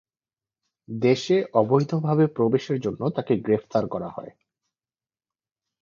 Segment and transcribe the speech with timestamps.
[0.89, 4.31] দেশে অবৈধভাবে প্রবেশের জন্য তাকে গ্রেফতার করা হয়।